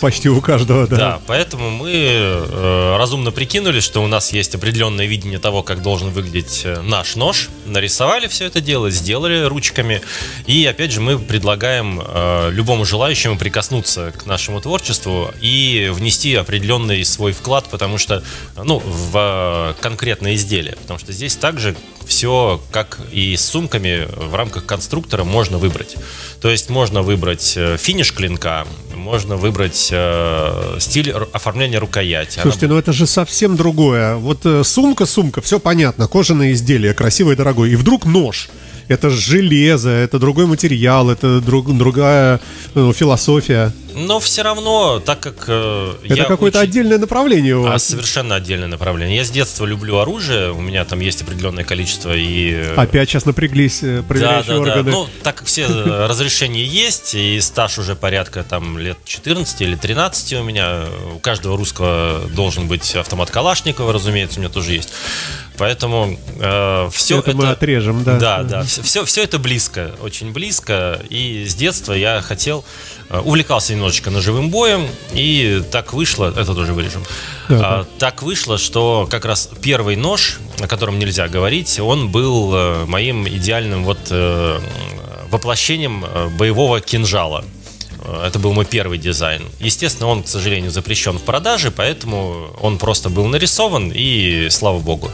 [0.00, 0.96] почти у каждого, да.
[0.96, 6.10] Да, поэтому мы э, разумно прикинули, что у нас есть определенное видение того, как должен
[6.10, 7.48] выглядеть э, наш нож.
[7.66, 10.00] Нарисовали все это дело, сделали ручками.
[10.46, 17.04] И опять же мы предлагаем э, любому желающему прикоснуться к нашему творчеству и внести определенный
[17.04, 18.22] свой вклад, потому что,
[18.56, 20.76] ну, в конкретное изделие.
[20.76, 21.76] Потому что здесь также
[22.06, 25.96] все, как и с сумками, в рамках конструктора можно выбрать.
[26.40, 32.40] То есть можно выбрать э, финиш клинка, можно выбрать э, стиль оформления рукояти.
[32.40, 32.74] Слушайте, Она...
[32.74, 34.16] ну это же совсем другое.
[34.16, 37.70] Вот э, сумка, сумка, все понятно, кожаное изделие, красивое, дорогое.
[37.70, 38.48] И вдруг нож
[38.88, 42.40] это железо, это другой материал, это друг, другая
[42.74, 43.72] ну, философия.
[43.94, 46.68] Но все равно, так как э, это какое-то очень...
[46.68, 47.86] отдельное направление у а, вас.
[47.86, 49.16] А, совершенно отдельное направление.
[49.16, 52.52] Я с детства люблю оружие, у меня там есть определенное количество и.
[52.52, 54.82] Э, Опять сейчас напряглись э, проверяющие да, да, органы.
[54.82, 54.90] Да.
[54.90, 59.76] Ну, так как все э, разрешения есть и стаж уже порядка там лет 14 или
[59.76, 64.90] 13 у меня, у каждого русского должен быть автомат Калашникова, разумеется, у меня тоже есть.
[65.56, 68.18] Поэтому э, все это, это мы отрежем, да.
[68.18, 68.62] Да, да.
[68.64, 71.00] Все, все это близко, очень близко.
[71.10, 72.64] И с детства я хотел,
[73.20, 77.02] увлекался немножечко ножевым боем, и так вышло, это тоже вырежем.
[77.48, 82.52] Да, а, Так вышло, что как раз первый нож, о котором нельзя говорить, он был
[82.54, 84.60] э, моим идеальным вот э,
[85.30, 87.44] воплощением э, боевого кинжала.
[88.22, 89.42] Это был мой первый дизайн.
[89.60, 95.10] Естественно, он, к сожалению, запрещен в продаже, поэтому он просто был нарисован, и слава богу.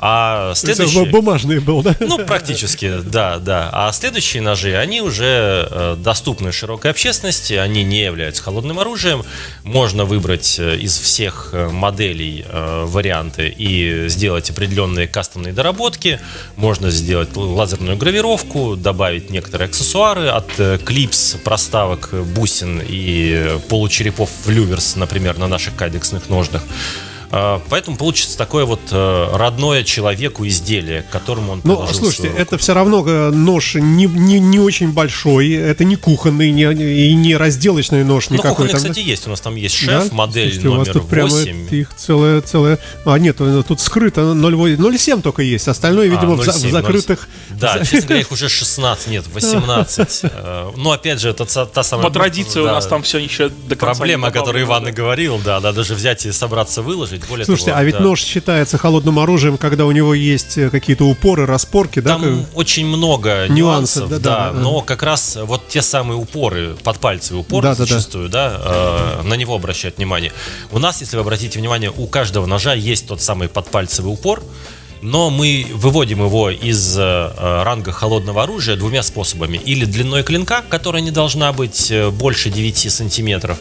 [0.00, 1.06] А следующие...
[1.06, 1.94] бумажный был, да?
[2.00, 3.70] Ну, практически, да, да.
[3.72, 9.24] А следующие ножи, они уже э, доступны широкой общественности, они не являются холодным оружием.
[9.64, 16.20] Можно выбрать э, из всех э, моделей варианты и сделать определенные кастомные доработки.
[16.56, 20.50] Можно сделать лазерную гравировку, добавить некоторые аксессуары от
[20.84, 26.62] клипс, проставок, бусин и получерепов в люверс, например, на наших кадексных ножнах.
[27.30, 32.56] А, поэтому получится такое вот э, родное человеку изделие, к которому он Ну, слушайте, это
[32.56, 37.36] все равно э, нож не, не, не очень большой, это не кухонный не, и не
[37.36, 38.50] разделочный нож никакой.
[38.50, 39.26] Ну, кухонный, там, кстати, есть.
[39.26, 40.14] У нас там есть шеф, да?
[40.14, 41.08] модель слушайте, номер у вас тут 8.
[41.10, 42.78] Прямо их целая, целая...
[43.04, 45.68] А, нет, э, тут скрыто 0,7 только есть.
[45.68, 47.28] Остальное, а, видимо, а, 0,7, в, в закрытых...
[47.50, 47.58] 0,7.
[47.58, 50.22] Да, честно говоря, их уже 16, нет, 18.
[50.76, 52.06] Но, опять же, это та самая...
[52.06, 55.38] По традиции у нас там все еще до конца Проблема, о которой Иван и говорил,
[55.44, 57.28] да, надо же взять и собраться выложить быть.
[57.28, 58.00] Более Слушайте, того, а ведь да.
[58.00, 62.14] нож считается холодным оружием, когда у него есть э, какие-то упоры, распорки, да?
[62.14, 67.42] Там очень много нюансов, да, да, да, но как раз вот те самые упоры, подпальцевые
[67.42, 70.32] упоры да, зачастую, да, да, да э, на него обращают внимание.
[70.70, 74.42] У нас, если вы обратите внимание, у каждого ножа есть тот самый подпальцевый упор,
[75.02, 79.56] но мы выводим его из э, ранга холодного оружия двумя способами.
[79.56, 83.58] Или длиной клинка, которая не должна быть э, больше 9 сантиметров,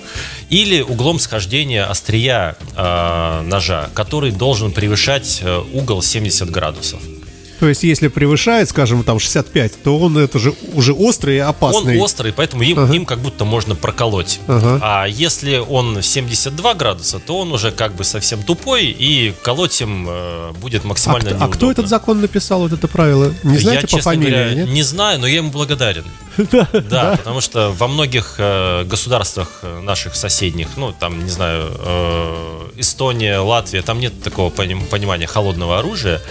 [0.49, 6.99] или углом схождения острия э, ножа, который должен превышать э, угол 70 градусов.
[7.59, 11.97] То есть, если превышает, скажем, там 65, то он это же уже острый и опасный.
[11.97, 12.93] Он острый, поэтому им, Ага.
[12.93, 14.39] им как будто можно проколоть.
[14.47, 14.79] Ага.
[14.83, 20.05] А если он 72 градуса, то он уже как бы совсем тупой, и колоть им
[20.07, 21.55] э, будет А, максимально а неудобно.
[21.55, 23.33] кто этот закон написал, вот это правило?
[23.43, 24.31] Не знаете я, по честно фамилии?
[24.31, 24.69] говоря, нет?
[24.69, 26.05] не знаю, но я ему благодарен.
[26.89, 33.39] Да, потому что во многих э, государствах наших соседних, ну, там, не знаю, э, Эстония,
[33.39, 36.21] Латвия, там нет такого поним- понимания холодного оружия.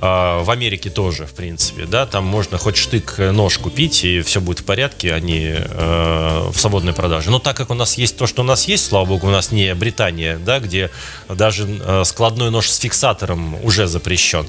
[0.00, 4.40] А, В Америке тоже, в принципе, да, там можно хоть штык э, купить, и все
[4.40, 7.30] будет в порядке, они э, в свободной продаже.
[7.30, 9.52] Но так как у нас есть то, что у нас есть, слава богу, у нас
[9.52, 10.90] не Британия, да, где
[11.28, 14.46] даже э, складной нож с фиксатором уже запрещен.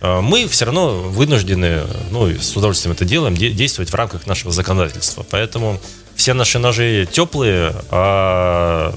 [0.00, 4.50] Мы все равно вынуждены, ну, и с удовольствием это делаем, де- действовать в рамках нашего
[4.50, 5.24] законодательства.
[5.30, 5.80] Поэтому
[6.16, 8.92] все наши ножи теплые, а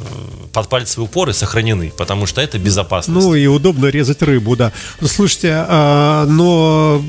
[0.55, 3.19] подпальцевые упоры сохранены, потому что это безопасность.
[3.19, 4.71] Ну и удобно резать рыбу, да.
[5.05, 7.03] Слушайте, а, но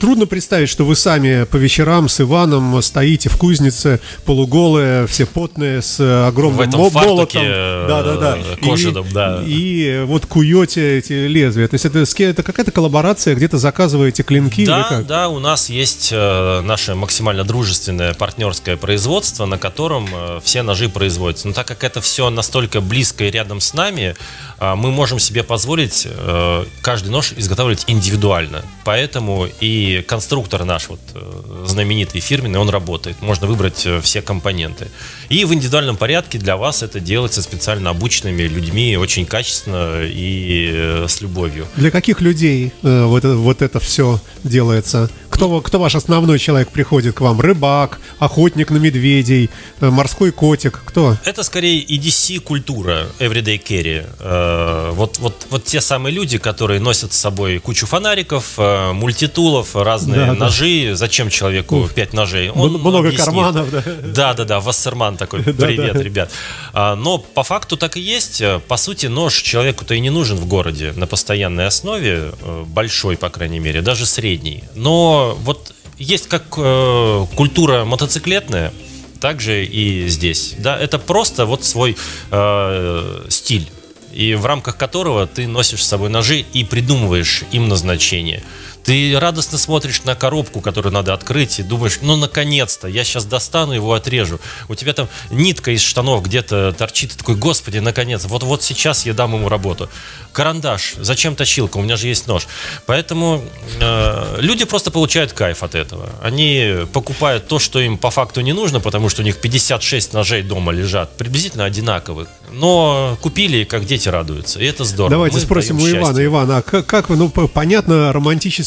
[0.00, 5.82] трудно представить, что вы сами по вечерам с Иваном стоите в кузнице, полуголые, все потные,
[5.82, 7.42] с огромным В этом фартуке, молотом.
[7.44, 8.38] э, Да, да, да.
[8.62, 9.42] кожаном, и, да.
[9.46, 11.68] И вот куете эти лезвия.
[11.68, 16.60] То есть это, это какая-то коллаборация, где-то заказываете клинки Да, да, у нас есть э,
[16.62, 21.48] наше максимально дружественное партнерское производство, на котором э, все ножи производятся.
[21.48, 24.14] Но так как это все настолько близко и рядом с нами,
[24.58, 28.64] э, мы можем себе позволить э, каждый нож изготавливать индивидуально.
[28.84, 33.20] Поэтому и конструктор наш вот э, знаменитый фирменный, он работает.
[33.20, 34.88] Можно выбрать э, все компоненты.
[35.28, 41.20] И в индивидуальном порядке для вас это делается специально обученными людьми, очень качественно и с
[41.20, 41.66] любовью.
[41.76, 45.10] Для каких людей вот, это, вот это все делается?
[45.36, 47.38] Кто, кто ваш основной человек приходит к вам?
[47.42, 50.80] Рыбак, охотник на медведей, э, морской котик?
[50.86, 51.18] Кто?
[51.26, 54.06] Это скорее EDC-культура, Everyday Carry.
[54.18, 59.76] Э, вот, вот, вот те самые люди, которые носят с собой кучу фонариков, э, мультитулов,
[59.76, 60.34] разные Да, да.
[60.46, 60.92] ножи.
[60.94, 62.48] Зачем человеку пять ножей?
[62.48, 63.26] Он много объяснит.
[63.26, 63.82] карманов, да.
[64.04, 66.30] Да, да, да, Вассерман такой, привет, ребят.
[66.72, 68.40] А, Но по факту так и есть.
[68.40, 72.32] Э, По сути, нож человеку-то и не нужен в городе на постоянной основе,
[72.68, 74.64] большой, по крайней мере, даже средний.
[74.74, 78.72] Но вот есть как э, культура мотоциклетная,
[79.20, 80.54] также и здесь.
[80.58, 81.96] Да, это просто вот свой
[82.30, 83.68] э, стиль.
[84.12, 88.42] И в рамках которого ты носишь с собой ножи и придумываешь им назначение.
[88.86, 93.72] Ты радостно смотришь на коробку, которую надо открыть, и думаешь, ну наконец-то, я сейчас достану
[93.72, 94.38] его, отрежу.
[94.68, 99.04] У тебя там нитка из штанов где-то торчит, ты такой, господи, наконец, вот, вот сейчас
[99.04, 99.90] я дам ему работу.
[100.32, 102.46] Карандаш, зачем точилка, у меня же есть нож.
[102.86, 103.42] Поэтому
[103.80, 106.10] э, люди просто получают кайф от этого.
[106.22, 110.42] Они покупают то, что им по факту не нужно, потому что у них 56 ножей
[110.42, 112.28] дома лежат, приблизительно одинаковых.
[112.52, 115.10] Но купили, как дети радуются, и это здорово.
[115.10, 116.06] Давайте Мы спросим у даем Ивана.
[116.06, 116.24] счастье.
[116.26, 117.48] Иван, а как, как вы, ну, п-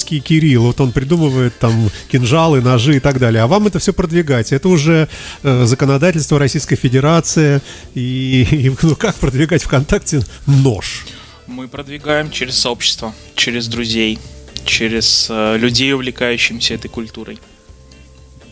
[0.10, 3.94] романтический Кирилл, вот он придумывает там кинжалы, ножи и так далее, а вам это все
[3.94, 5.08] продвигать, это уже
[5.44, 7.62] э, законодательство Российской Федерации,
[7.96, 11.06] и, и, ну, как продвигать ВКонтакте нож?
[11.48, 14.20] Мы продвигаем через сообщество, через друзей,
[14.66, 17.40] через э, людей, увлекающимся этой культурой.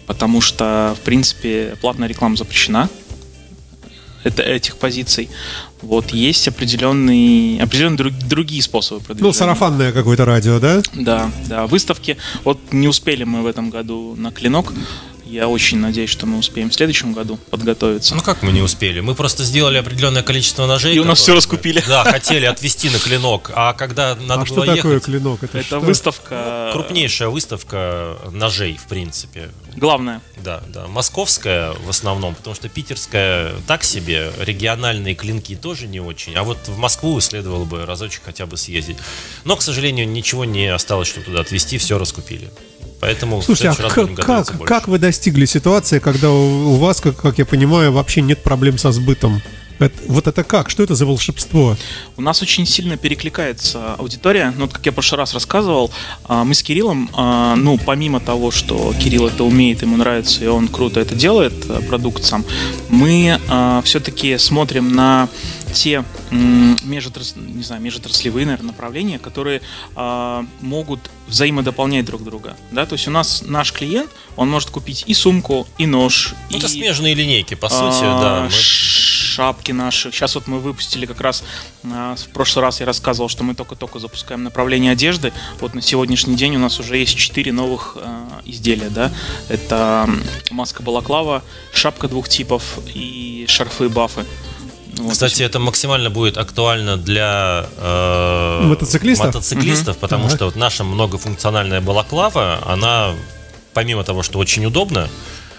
[0.07, 2.89] Потому что, в принципе, платная реклама запрещена.
[4.27, 5.29] Это этих позиций.
[5.81, 9.27] Вот есть определенные, определенные друг- другие способы продвижения.
[9.29, 10.81] Ну, сарафанное какое-то радио, да?
[10.93, 12.17] Да, да, выставки.
[12.43, 14.73] Вот не успели мы в этом году на клинок.
[15.29, 18.15] Я очень надеюсь, что мы успеем в следующем году подготовиться.
[18.15, 19.01] Ну как мы не успели?
[19.01, 20.95] Мы просто сделали определенное количество ножей.
[20.95, 21.83] И у нас мы, раскупили.
[21.87, 23.51] Да, хотели отвести на клинок.
[23.53, 25.43] А когда надо а что было такое ехать, клинок?
[25.43, 25.79] Это, Это что?
[25.79, 26.69] выставка.
[26.71, 29.49] крупнейшая выставка ножей, в принципе.
[29.75, 30.21] Главное.
[30.37, 30.87] Да, да.
[30.87, 36.35] Московская в основном, потому что питерская так себе, региональные клинки тоже не очень.
[36.35, 38.97] А вот в Москву следовало бы разочек хотя бы съездить.
[39.43, 42.49] Но, к сожалению, ничего не осталось, чтобы туда отвезти, все раскупили.
[42.99, 46.75] Поэтому Слушайте, в а следующий раз как, как, как вы достигли ситуации, когда у, у
[46.75, 49.41] вас, как, как я понимаю, вообще нет проблем со сбытом?
[49.79, 50.69] Это- вот это как?
[50.69, 51.77] Что это за волшебство?
[52.15, 54.51] У нас очень сильно перекликается аудитория.
[54.55, 55.91] Ну, вот как я в прошлый раз рассказывал,
[56.25, 60.47] а, мы с Кириллом, а, ну, помимо того, что Кирилл это умеет, ему нравится, и
[60.47, 62.43] он круто это делает, а, продукт сам,
[62.89, 63.39] мы
[63.83, 65.29] все-таки смотрим на
[65.77, 66.03] те
[66.85, 69.61] межотрас- не знаю, межотраслевые, наверное, направления, которые
[69.95, 72.55] а, могут взаимодополнять друг друга.
[72.71, 72.85] Да?
[72.85, 76.59] То есть у нас наш клиент, он может купить и сумку, и нож, Ну, и
[76.59, 78.43] это смежные линейки, по сути, а, да.
[78.45, 78.51] мы-
[79.37, 80.11] Шапки наши.
[80.11, 81.43] Сейчас вот мы выпустили как раз,
[81.83, 85.31] а, в прошлый раз я рассказывал, что мы только-только запускаем направление одежды.
[85.59, 89.11] Вот на сегодняшний день у нас уже есть 4 новых а, изделия, да.
[89.47, 92.63] Это м, маска балаклава, шапка двух типов
[92.95, 94.25] и шарфы бафы.
[94.97, 100.01] Вот Кстати, это максимально будет актуально для э, мотоциклистов, мотоциклистов угу.
[100.01, 100.35] потому ага.
[100.35, 103.13] что вот наша многофункциональная балаклава, она
[103.73, 105.07] помимо того, что очень удобно,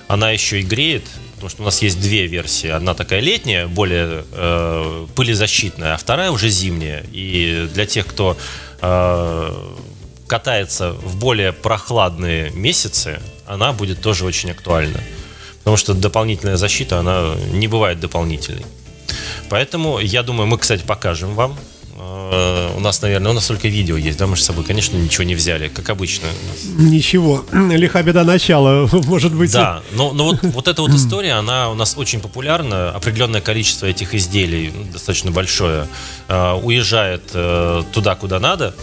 [0.09, 2.69] она еще и греет, потому что у нас есть две версии.
[2.69, 7.05] Одна такая летняя, более э, пылезащитная, а вторая уже зимняя.
[7.13, 8.37] И для тех, кто
[8.81, 9.53] э,
[10.27, 15.01] катается в более прохладные месяцы, она будет тоже очень актуальна.
[15.59, 18.65] Потому что дополнительная защита, она не бывает дополнительной.
[19.49, 21.57] Поэтому, я думаю, мы, кстати, покажем вам.
[21.99, 25.25] Э, у нас, наверное, у нас только видео есть, да, мы с собой, конечно, ничего
[25.25, 26.29] не взяли, как обычно.
[26.77, 29.53] Ничего, лиха беда начала, может быть.
[29.53, 33.87] Да, но, но вот, вот эта вот история, она у нас очень популярна, определенное количество
[33.87, 35.89] этих изделий, ну, достаточно большое,
[36.29, 38.75] э, уезжает э, туда, куда надо,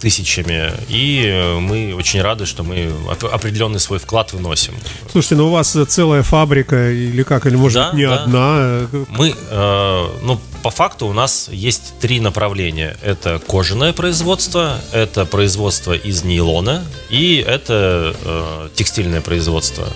[0.00, 2.90] тысячами, и мы очень рады, что мы
[3.32, 4.74] определенный свой вклад вносим.
[5.10, 8.22] Слушайте, ну у вас целая фабрика или как, или может да, не да.
[8.22, 8.88] одна?
[9.08, 12.96] Мы, э, ну по факту у нас есть три направления.
[13.02, 19.86] Это кожаное производство, это производство из нейлона и это э, текстильное производство.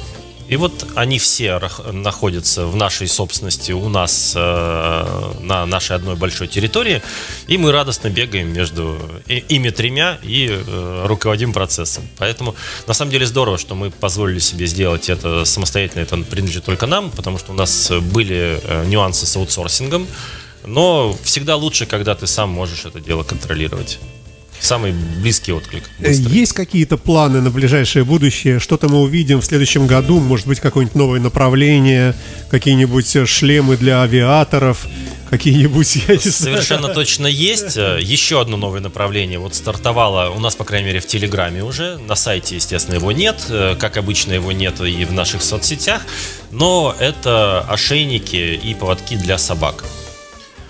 [0.51, 1.61] И вот они все
[1.93, 7.03] находятся в нашей собственности, у нас э, на нашей одной большой территории,
[7.47, 8.99] и мы радостно бегаем между
[9.29, 12.03] ими тремя и э, руководим процессом.
[12.19, 12.57] Поэтому
[12.89, 17.13] на самом деле здорово, что мы позволили себе сделать это самостоятельно, это принадлежит только нам,
[17.13, 20.05] потому что у нас были э, нюансы с аутсорсингом,
[20.67, 24.01] но всегда лучше, когда ты сам можешь это дело контролировать.
[24.61, 25.85] Самый близкий отклик.
[25.99, 26.33] Быстрый.
[26.33, 28.61] Есть какие-то планы на ближайшее будущее?
[28.61, 30.21] Что-то мы увидим в следующем году?
[30.21, 32.15] Может быть, какое-нибудь новое направление?
[32.51, 34.87] Какие-нибудь шлемы для авиаторов?
[35.31, 36.95] Какие-нибудь, я не Совершенно знаю.
[36.95, 37.77] точно есть.
[37.77, 39.39] Еще одно новое направление.
[39.39, 41.99] Вот стартовало у нас, по крайней мере, в Телеграме уже.
[42.07, 43.37] На сайте, естественно, его нет.
[43.79, 46.03] Как обычно, его нет и в наших соцсетях.
[46.51, 49.85] Но это ошейники и поводки для собак.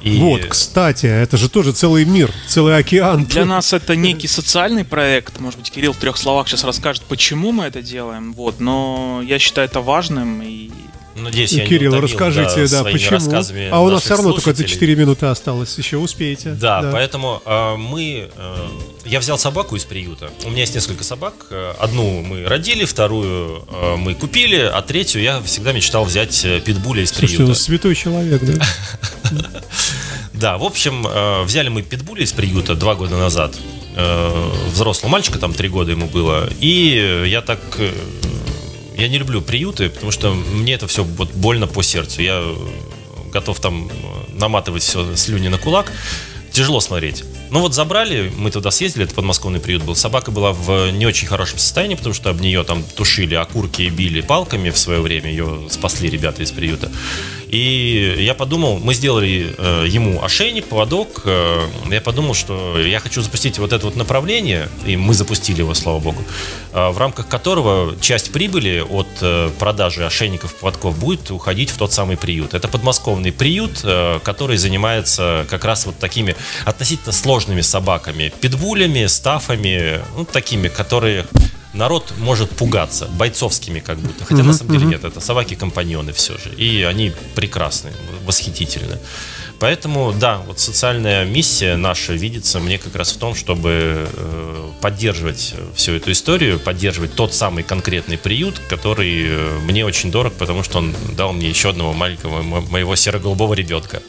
[0.02, 0.18] И...
[0.18, 3.24] Вот, кстати, это же тоже целый мир, целый океан.
[3.24, 5.38] Для нас это некий социальный проект.
[5.40, 8.32] Может быть, Кирилл в трех словах сейчас расскажет, почему мы это делаем.
[8.32, 10.70] Вот, но я считаю это важным и
[11.16, 13.42] Надеюсь, я Кирилл, не расскажите, да, да почему?
[13.72, 16.52] А у нас все равно только 4 минуты осталось, еще успеете.
[16.52, 16.90] Да, да.
[16.92, 18.30] поэтому э, мы...
[18.36, 18.68] Э,
[19.04, 20.30] я взял собаку из приюта.
[20.44, 21.34] У меня есть несколько собак.
[21.50, 26.60] Э, одну мы родили, вторую э, мы купили, а третью я всегда мечтал взять э,
[26.60, 27.54] питбуля из Слушайте, приюта.
[27.54, 28.66] Слушайте, святой человек, да?
[30.32, 33.54] Да, в общем, э, взяли мы питбуля из приюта два года назад.
[34.72, 36.48] Взрослого мальчика, там три года ему было.
[36.60, 37.60] И я так
[39.00, 42.20] я не люблю приюты, потому что мне это все вот больно по сердцу.
[42.20, 42.44] Я
[43.32, 43.90] готов там
[44.28, 45.90] наматывать все слюни на кулак.
[46.52, 47.24] Тяжело смотреть.
[47.50, 49.94] Ну вот забрали, мы туда съездили, это подмосковный приют был.
[49.94, 53.88] Собака была в не очень хорошем состоянии, потому что об нее там тушили окурки и
[53.88, 55.30] били палками в свое время.
[55.30, 56.92] Ее спасли ребята из приюта.
[57.50, 61.22] И я подумал, мы сделали э, ему ошейник, поводок.
[61.24, 65.74] Э, я подумал, что я хочу запустить вот это вот направление, и мы запустили его,
[65.74, 66.22] слава богу,
[66.72, 71.92] э, в рамках которого часть прибыли от э, продажи ошейников, поводков будет уходить в тот
[71.92, 72.54] самый приют.
[72.54, 80.00] Это подмосковный приют, э, который занимается как раз вот такими относительно сложными собаками, питбулями, стафами,
[80.16, 81.26] ну, такими, которые
[81.72, 84.24] народ может пугаться бойцовскими как будто.
[84.24, 84.90] Хотя uh-huh, на самом деле uh-huh.
[84.90, 86.54] нет, это собаки-компаньоны все же.
[86.56, 87.92] И они прекрасны,
[88.24, 88.98] восхитительны.
[89.60, 95.54] Поэтому, да, вот социальная миссия наша видится мне как раз в том, чтобы э, поддерживать
[95.74, 100.78] всю эту историю, поддерживать тот самый конкретный приют, который э, мне очень дорог, потому что
[100.78, 104.02] он дал мне еще одного маленького моего серо-голубого ребенка.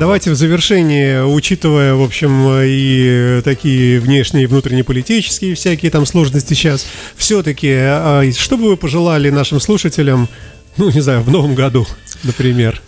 [0.00, 6.86] Давайте в завершении, учитывая, в общем, и такие внешние и внутреннеполитические всякие там сложности сейчас,
[7.16, 10.30] все-таки, а, что бы вы пожелали нашим слушателям,
[10.78, 11.86] ну, не знаю, в новом году,
[12.22, 12.80] например?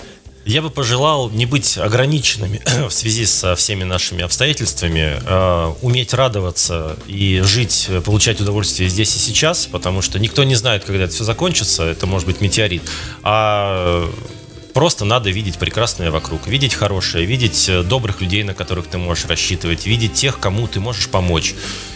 [0.47, 6.97] Я бы пожелал не быть ограниченными в связи со всеми нашими обстоятельствами, э, уметь радоваться
[7.09, 11.25] и жить, получать удовольствие здесь и сейчас, потому что никто не знает, когда это все
[11.25, 12.85] закончится, это может быть метеорит.
[13.23, 14.11] А
[14.75, 19.27] Просто надо видеть прекрасное вокруг, видеть хорошее, видеть э, добрых людей, на которых ты можешь
[19.27, 21.55] рассчитывать, видеть тех, кому ты можешь помочь,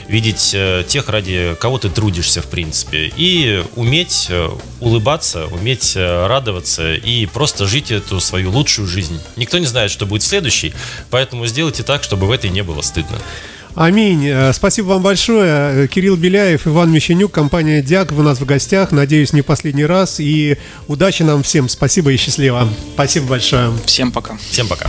[0.09, 4.51] видеть э, тех, ради кого ты трудишься, в принципе, и уметь э,
[4.81, 9.21] улыбаться, уметь радоваться и просто жить эту свою лучшую жизнь.
[9.37, 10.75] Никто не знает, что будет в следующей,
[11.11, 13.19] поэтому сделайте так, чтобы в этой не было стыдно.
[13.77, 14.27] Аминь.
[14.27, 15.85] Э, спасибо вам большое.
[15.85, 18.91] Э, Кирилл Беляев, Иван Мещенюк, компания Диак у нас в гостях.
[18.91, 20.19] Надеюсь, не последний раз.
[20.19, 20.57] И
[20.89, 21.69] удачи нам всем.
[21.69, 22.69] Спасибо и счастливо.
[22.95, 23.73] Спасибо большое.
[23.85, 24.39] Всем пока.
[24.39, 24.89] Всем пока.